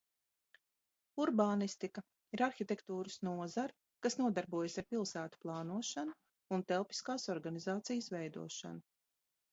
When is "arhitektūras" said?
2.45-3.19